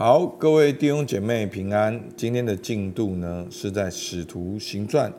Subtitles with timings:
[0.00, 2.02] 好，各位弟兄姐妹平安。
[2.16, 5.12] 今天的进度呢，是在《使徒行传》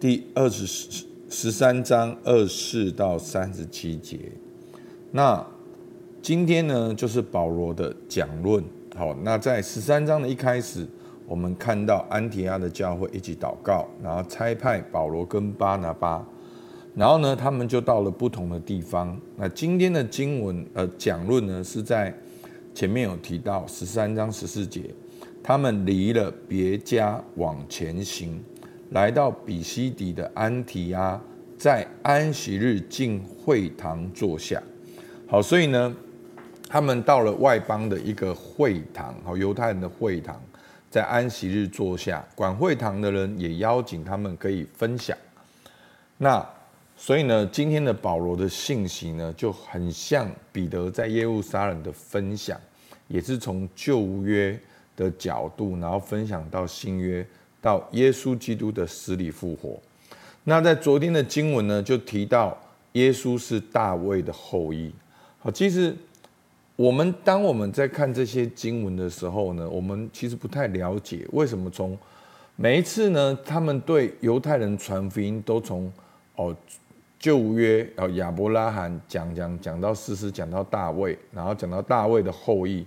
[0.00, 4.18] 第二十十三章二四到三十七节。
[5.12, 5.46] 那
[6.20, 8.60] 今天呢，就是保罗的讲论。
[8.96, 10.84] 好，那在十三章的一开始，
[11.24, 16.26] 我们看到安提阿的教会一起祷告，然后差派保罗跟巴拿巴，
[16.92, 19.16] 然后呢，他们就到了不同的地方。
[19.36, 22.12] 那今天的经文呃讲论呢，是在。
[22.78, 24.94] 前面有提到十三章十四节，
[25.42, 28.40] 他们离了别家往前行，
[28.90, 31.20] 来到比西底的安提阿，
[31.58, 34.62] 在安息日进会堂坐下。
[35.26, 35.92] 好，所以呢，
[36.68, 40.40] 他们到了外邦的一个会堂，好，犹太人的会堂，
[40.88, 45.18] 在安息日坐下，管会堂的人也邀请他们可以分享。
[46.16, 46.48] 那
[46.96, 52.56] 所以呢，今天的保罗的信息呢，就很像彼得在耶路撒冷的分享，
[53.08, 54.58] 也是从旧约
[54.96, 57.26] 的角度，然后分享到新约，
[57.60, 59.78] 到耶稣基督的死里复活。
[60.44, 62.56] 那在昨天的经文呢，就提到
[62.92, 64.92] 耶稣是大卫的后裔。
[65.40, 65.94] 好，其实
[66.76, 71.98] 我们当我们在看这些经文的时候呢，我们其实不太了解为什么从
[72.56, 75.92] 每一次呢，他们对犹太人传福音都从
[76.36, 76.56] 哦。
[77.20, 82.86] 旧约哦，亚伯拉罕讲讲讲到士师，讲到大卫，然后讲到大卫的后裔。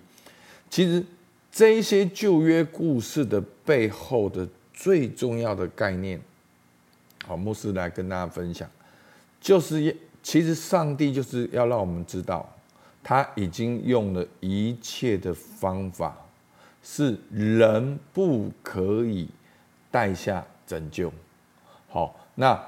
[0.71, 1.05] 其实
[1.51, 6.19] 这些旧约故事的背后的最重要的概念，
[7.27, 8.67] 好，牧师来跟大家分享，
[9.39, 12.51] 就是其实上帝就是要让我们知道，
[13.03, 16.17] 他已经用了一切的方法，
[16.81, 19.27] 是人不可以
[19.91, 21.13] 带下拯救。
[21.87, 22.59] 好，那。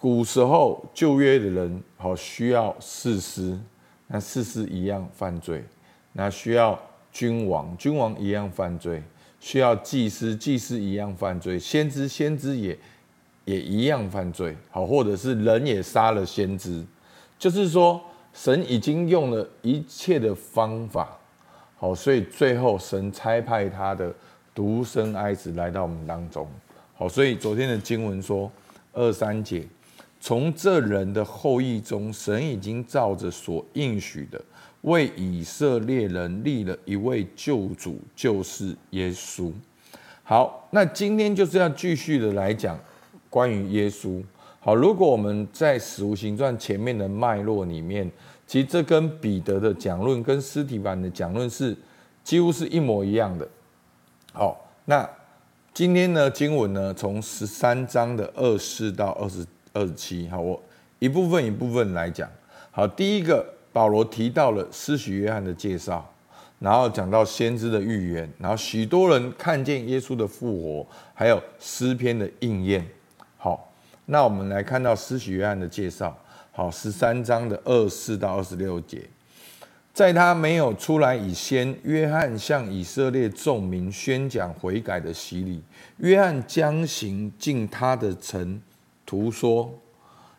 [0.00, 3.58] 古时候旧约的人好需要事师，
[4.06, 5.60] 那士师一样犯罪；
[6.12, 6.80] 那需要
[7.12, 9.00] 君王，君王一样犯罪；
[9.40, 12.78] 需要祭司，祭司一样犯罪；先知，先知也
[13.44, 14.56] 也一样犯罪。
[14.70, 16.84] 好，或者是人也杀了先知，
[17.38, 18.00] 就是说
[18.32, 21.18] 神已经用了一切的方法，
[21.76, 24.14] 好，所以最后神差派他的
[24.54, 26.46] 独生爱子来到我们当中。
[26.94, 28.50] 好，所以昨天的经文说
[28.92, 29.64] 二三节。
[30.20, 34.44] 从这人的后裔中，神已经照着所应许的，
[34.82, 39.52] 为以色列人立了一位救主，就是耶稣。
[40.24, 42.78] 好，那今天就是要继续的来讲
[43.30, 44.20] 关于耶稣。
[44.58, 48.10] 好，如果我们在使徒行传前面的脉络里面，
[48.44, 51.76] 其实这跟彼得的讲论跟尸体版的讲论是
[52.24, 53.48] 几乎是一模一样的。
[54.32, 55.08] 好，那
[55.72, 59.46] 今天呢，经文呢，从十三章的二四到二十。
[59.78, 60.60] 二十七，好，我
[60.98, 62.28] 一部分一部分来讲。
[62.72, 66.04] 好，第一个，保罗提到了施洗约翰的介绍，
[66.58, 72.84] 然后讲到先知的预言，然后许多人看见耶稣的复活，还有诗篇的应验。
[73.36, 73.72] 好，
[74.06, 76.18] 那我们来看到施洗约翰的介绍。
[76.50, 79.00] 好，十三章的二四到二十六节，
[79.94, 85.62] 在他没有出来以先，约翰向以色列众民宣讲悔改的洗礼。
[85.98, 88.60] 约翰将行进他的城。
[89.08, 89.72] 徒说：“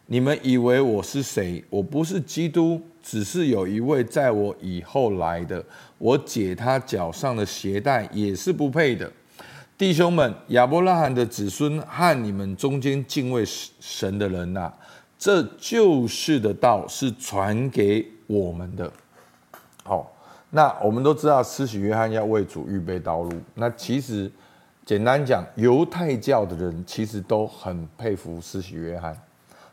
[0.05, 1.63] 你们以为我是谁？
[1.71, 5.65] 我不是基督，只是有一位在我以后来的。
[5.97, 9.11] 我解他脚上的鞋带也是不配的。
[9.75, 13.43] 弟兄们，亚伯拉罕的子孙和你们中间敬畏
[13.79, 14.71] 神的人呐、
[15.17, 18.91] 这救世的道是传给我们的。
[19.83, 20.15] 好，
[20.51, 23.31] 那我们都知道，施洗约翰要为主预备道路。
[23.55, 24.31] 那其实。”
[24.89, 29.15] 简单讲，犹太教的人其实都很佩服施洗约翰，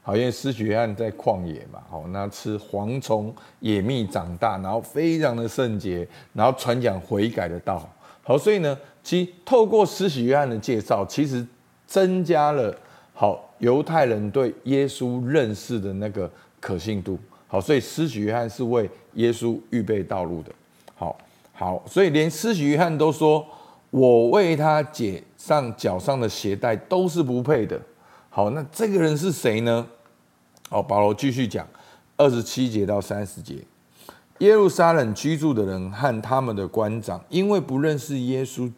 [0.02, 7.88] 好，因为施洗约翰在旷野嘛，好，那吃蝗虫野蜜长大，然后非常的圣洁，然后传讲悔改的道，
[8.22, 11.42] 好，所以呢，其透过施洗约翰的介绍，其实
[11.86, 12.76] 增加了
[13.14, 17.18] 好犹太人对耶稣认识的那个可信度，
[17.48, 20.52] 好，所以施洗约翰是为耶稣预备道路的，
[20.94, 21.16] 好，
[21.54, 23.42] 好，所以连施洗约翰都说。
[23.90, 27.80] 我为他解上脚上的鞋带都是不配的。
[28.28, 29.86] 好，那这个人是谁呢？
[30.68, 31.66] 好，保罗继续讲
[32.16, 33.56] 二十七节到三十节。
[34.40, 38.70] 耶路撒冷居住的人和他们的官长，因为不认识耶稣，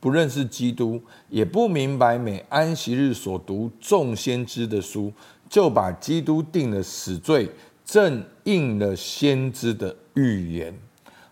[0.00, 5.10] 不认识基督，也不明白每安息日所读众先知的书，
[5.48, 7.48] 就把基督定了死罪，
[7.84, 10.78] 正应了先知的预言。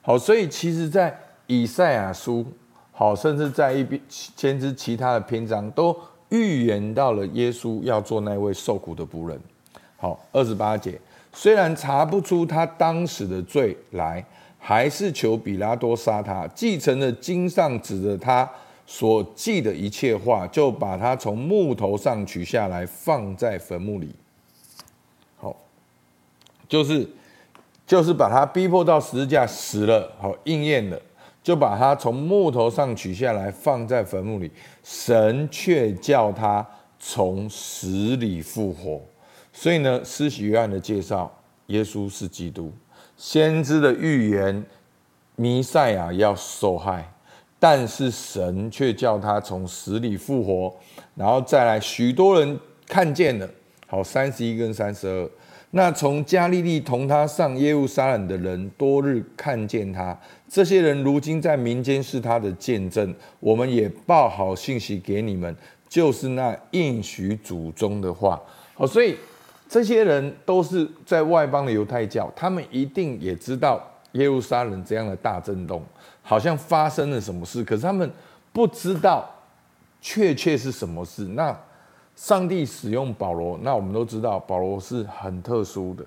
[0.00, 2.46] 好，所以其实，在以赛亚书。
[2.96, 5.94] 好，甚至在一边先知其他的篇章都
[6.28, 9.38] 预言到了耶稣要做那位受苦的仆人。
[9.96, 10.96] 好，二十八节，
[11.32, 14.24] 虽然查不出他当时的罪来，
[14.58, 16.46] 还是求比拉多杀他。
[16.54, 18.48] 继承了经上指着他
[18.86, 24.14] 所记的一切话，就把他从木头上取下来，放在坟墓里。
[25.36, 25.56] 好，
[26.68, 27.08] 就是
[27.86, 31.00] 就是把他逼迫到十字架死了，好应验了，
[31.44, 34.50] 就把他从木头上取下来，放在坟墓里。
[34.82, 36.66] 神却叫他
[36.98, 39.00] 从死里复活。
[39.52, 41.30] 所以呢，施洗约翰的介绍，
[41.66, 42.72] 耶稣是基督。
[43.16, 44.64] 先知的预言，
[45.36, 47.12] 弥赛亚要受害，
[47.58, 50.74] 但是神却叫他从死里复活，
[51.14, 53.48] 然后再来，许多人看见了。
[53.86, 55.30] 好，三十一跟三十二，
[55.74, 60.16] 那从加利利同他上耶路撒冷的人，多日看见他。
[60.48, 63.14] 这些人如今在民间是他的见证。
[63.40, 65.54] 我们也报好信息给你们，
[65.88, 68.40] 就是那应许祖宗的话。
[68.74, 69.16] 好，所以。
[69.66, 73.82] 这些人都是在外邦的犹太教，他们一定也知道
[74.12, 75.82] 耶路撒冷这样的大震动，
[76.22, 78.08] 好像发生了什么事，可是他们
[78.52, 79.28] 不知道
[80.00, 81.24] 确切是什么事。
[81.28, 81.58] 那
[82.16, 86.04] 上帝使用保罗，那我们都知道保罗是很特殊的，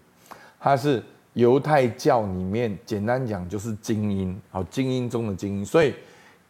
[0.60, 5.94] 他是犹太教里面简单讲就是精英，好，精英中的精英，所以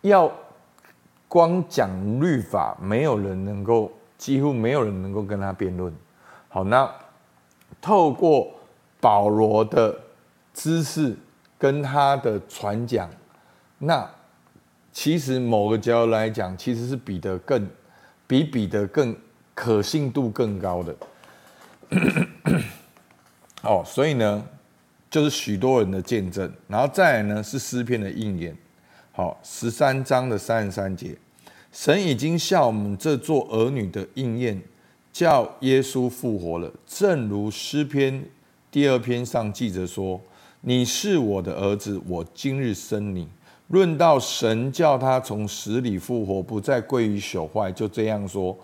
[0.01, 0.31] 要
[1.27, 1.89] 光讲
[2.21, 5.93] 律法，没有人能够，几乎没有人能够跟他辩论。
[6.47, 6.89] 好，那
[7.81, 8.49] 透过
[9.01, 9.99] 保罗的
[10.53, 11.15] 知识
[11.57, 13.09] 跟他的传讲，
[13.79, 14.09] 那
[14.93, 17.67] 其实某个角度来讲，其实是彼得更
[18.25, 19.15] 比彼得更
[19.59, 20.95] 可信度更高的。
[23.63, 24.45] 哦，所以呢，
[25.09, 28.55] 就是许多人的见证，然后再来呢是诗篇的应验。
[29.13, 31.17] 好，十三章的三十三节，
[31.71, 34.61] 神已经向我们这做儿女的应验。
[35.11, 38.23] 叫耶稣复活了，正如诗篇
[38.69, 40.21] 第二篇上记着说
[40.61, 43.27] ：“你是我的儿子，我今日生你。”
[43.69, 48.55] 论到神叫他从死里复活，不再归于朽坏，就这样说：“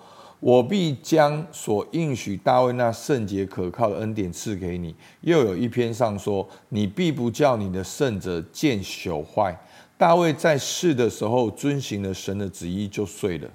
[0.45, 9.57] 我必将所应许大卫那圣洁可靠的恩典赐给你。”又有一篇上说：“你必不叫你的圣者见朽坏。”
[9.97, 13.49] 大卫在世的时候遵行了神的旨意，就睡了。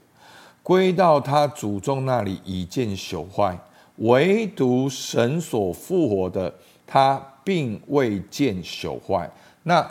[0.62, 3.54] 归到他祖宗那里，已见朽坏；
[3.96, 6.54] 唯独神所复活的，
[6.86, 9.30] 他并未见朽坏。
[9.64, 9.86] 那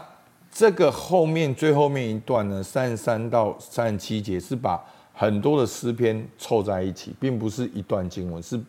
[0.51, 4.83] 这个后面最后面一段呢，三十三到三十七节是把
[5.19, 8.59] 很多的诗篇凑在一起，并不是一段经文，是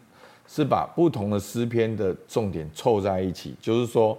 [0.46, 3.54] 是把不同的诗篇的重点凑在一起。
[3.60, 4.16] 就是说，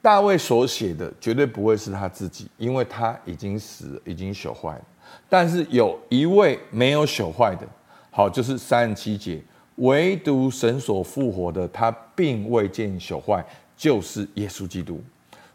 [0.00, 4.84] 大卫所写的绝对不会是他自己，因为他已经死，已经朽坏了。
[5.28, 7.66] 但是有一位没有朽坏的，
[8.12, 9.42] 好，就是三十七节，
[9.78, 13.44] 唯独神所复活的，他并未见朽坏，
[13.76, 15.02] 就是耶稣基督。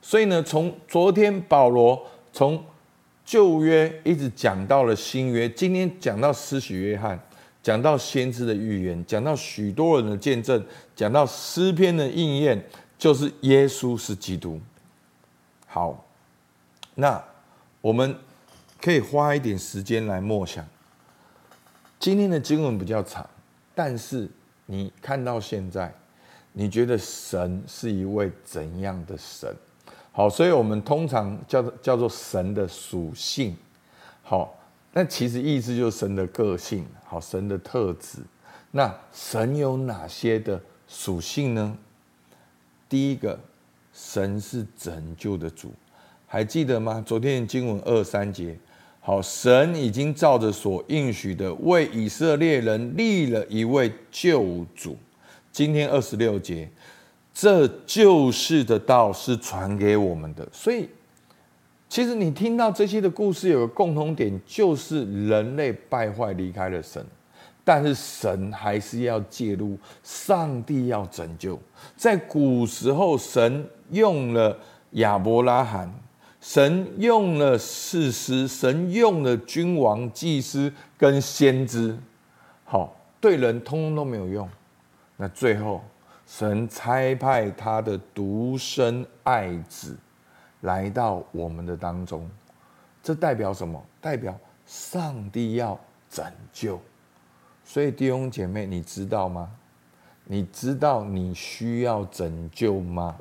[0.02, 1.98] 所以呢，从昨天保罗
[2.34, 2.62] 从
[3.26, 7.20] 旧约一直讲到了新约，今天讲到施洗约翰，
[7.62, 10.64] 讲到先知的预言，讲到许多人的见证，
[10.96, 12.64] 讲到诗篇的应验，
[12.98, 14.60] 就是耶稣是基督。
[15.68, 16.06] 好，
[16.96, 17.24] 那
[17.82, 18.16] 我们。
[18.84, 20.68] 可以花一点时间来默想。
[22.02, 23.26] 今天的经文比较长，
[23.74, 24.30] 但是
[24.66, 25.90] 你看到现在，
[26.52, 29.56] 你觉得神是一位怎样的神？
[30.16, 33.58] 好，所以我们通常叫做叫做神的属性。
[34.22, 34.56] 好，
[34.94, 38.20] 那其实意思就是神的个性，好，神的特质。
[38.70, 41.76] 那神有哪些的属性呢？
[42.88, 43.40] 第一个，
[43.92, 45.74] 神是拯救的主，
[46.28, 47.04] 还记得吗？
[47.04, 48.56] 昨天经文二三节。
[49.00, 54.96] 好，神已经照着所应许的，为以色列人立了一位救主。
[55.52, 56.70] 今天二十六节，
[57.34, 60.48] 这救世的道是传给我们的。
[60.52, 60.88] 所以，
[61.90, 67.06] 其实你听到这些的故事，有个共同点，就是人类败坏离开了神，
[67.64, 71.60] 但是神还是要介入，上帝要拯救。
[71.98, 74.58] 在古时候，神用了
[74.92, 75.92] 亚伯拉罕。
[76.46, 81.98] 神用了士师，神用了君王、祭司跟先知，
[82.66, 84.50] 好，对人通通都没有用。
[85.16, 85.82] 那最后，
[86.26, 89.98] 神差派他的独生爱子
[90.62, 92.30] 来到我们的当中，
[93.02, 93.84] 这代表什么？
[94.02, 96.80] 代表上帝要拯救。
[97.64, 99.52] 所以弟兄姐妹，你知道吗？
[100.26, 103.16] 你知道你需要拯救吗？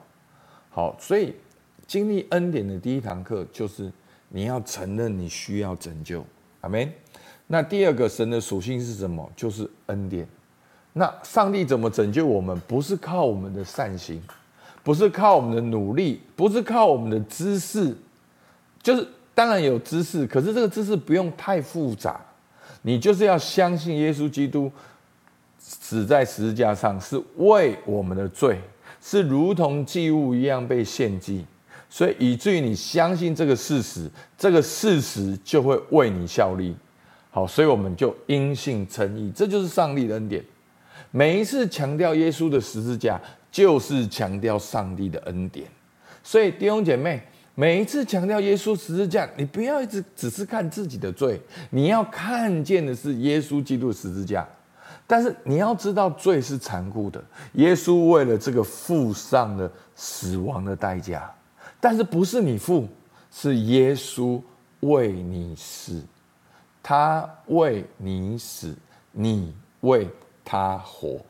[0.71, 1.35] 好，所以。
[1.85, 3.93] 经历恩典的第一堂课就是
[4.31, 6.25] 你要承认你需要拯救，
[6.63, 6.91] 阿门。
[7.47, 9.31] 那第二个神的属性是什么？
[9.37, 10.27] 就是恩典。
[10.95, 12.61] 那上帝怎么拯救我们？
[12.69, 14.21] 不是靠我们的善行，
[14.83, 17.97] 不是靠我们的努力，不是靠我们的知识，
[18.83, 22.21] 就是当然有知识，可是这个知识不用太复杂，
[22.83, 24.71] 你就是要相信耶稣基督
[25.59, 28.61] 死在十字架上是为我们的罪，
[29.01, 31.47] 是如同祭物一样被献祭，
[31.89, 36.77] 所以以至于你相信这个事实，这个事实就会为你效力。
[37.31, 40.45] 好，所以我们就因信称义，这就是上帝的恩典。
[41.13, 45.69] 每一次强调耶稣的十字架，就是强调上帝的恩典。
[46.25, 47.23] 所以弟兄姐妹，
[47.55, 51.39] 每一次强调耶稣十字架，你不要一直只是看自己的罪，
[51.69, 54.49] 你要看见的是耶稣基督十字架。
[55.07, 57.23] 但是你要知道，罪是残酷的，
[57.55, 61.31] 耶稣为了这个付上了死亡的代价。
[61.79, 62.89] 但是不是你付，
[63.31, 64.41] 是耶稣
[64.81, 66.03] 为你死。
[66.83, 68.75] 他为你死，
[69.11, 70.09] 你为
[70.45, 71.21] 他活，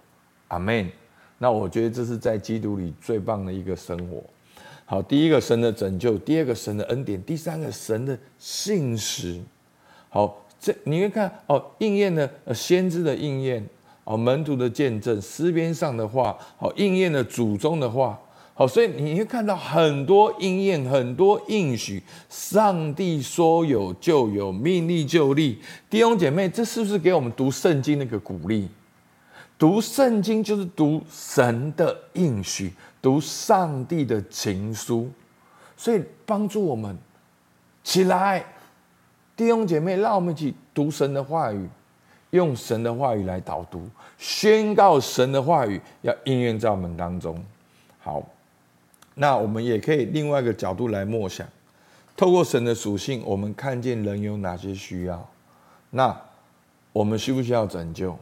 [0.49, 0.91] 阿门。
[1.39, 4.23] 那我觉得这是在基督里最棒的一个生活。
[4.85, 9.41] 好，第一个神的拯救，第二个神的恩典，第三个神的信实。
[10.09, 13.67] 好，这你会看哦，应验了先知的应验，
[14.05, 18.19] 哦，门徒的见证，诗篇上的话，好，应验了祖宗的话。
[18.55, 22.03] 好，所以你会看到很多应验，很多应许。
[22.29, 25.59] 上帝说有就有，命立就立。
[25.89, 28.69] 弟兄姐妹，这是不是给我们读圣经那个鼓励？
[29.63, 35.09] 读圣经就是读神的应许，读上帝的情书，
[35.77, 36.99] 所以帮助我们
[37.85, 38.45] 起来。
[39.37, 41.69] 弟兄姐妹，让我们一起读神的话语，
[42.31, 43.89] 用神的话语来导读，
[44.19, 47.41] 宣告神的话语要应验在我们当中。
[48.01, 48.21] 好。
[49.15, 51.47] 那我们也可以另外一个角度来默想，
[52.17, 55.25] 透过神的属性，我们看见人有哪些需要。
[55.91, 56.21] 那
[56.93, 58.19] 我们需不需要拯救？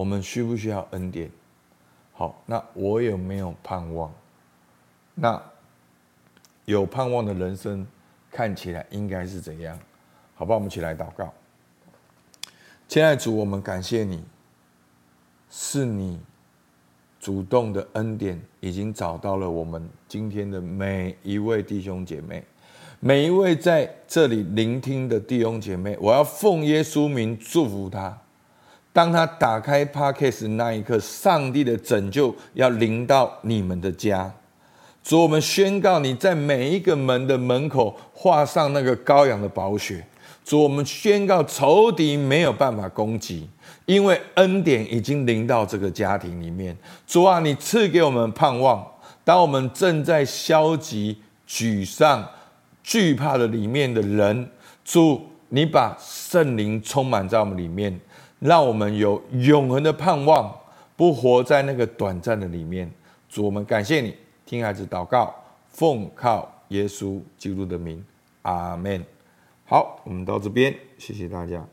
[0.00, 1.30] 我们需不需要恩典？
[2.14, 4.10] 好，那我有没有盼望？
[5.14, 5.42] 那
[6.64, 7.86] 有盼望的人生
[8.30, 9.78] 看起来应该是怎样？
[10.34, 11.30] 好吧，我们起来祷告。
[12.88, 14.24] 亲爱的主，我们感谢你，
[15.50, 16.18] 是你。
[17.20, 22.42] 主动的恩典已经找到了我们今天的每一位弟兄姐妹，
[23.00, 28.18] 每一位在这里聆听的弟兄姐妹，我要奉耶稣名祝福他。
[28.92, 34.32] 当他打开 Podcast 那一刻，上帝的拯救要临到你们的家。
[35.02, 40.04] 主，我们宣告你在每一个门的门口画上那个羔羊的宝血。
[40.44, 43.48] 主，我们宣告仇敌没有办法攻击。
[43.86, 48.86] 因为恩典已经临到这个家庭里面，主啊，你赐给我们盼望。
[49.24, 51.16] 当我们正在消极、
[51.48, 52.24] 沮丧、
[52.84, 54.48] 惧怕的里面的人，
[54.84, 57.98] 主，你把圣灵充满在我们里面，
[58.40, 60.52] 让我们有永恒的盼望，
[60.96, 62.90] 不活在那个短暂的里面。
[63.28, 65.32] 主，我们感谢你，听孩子祷告，
[65.68, 68.04] 奉靠耶稣基督的名，
[68.42, 69.04] 阿门。
[69.64, 71.64] 好，我们到这边，谢谢大家。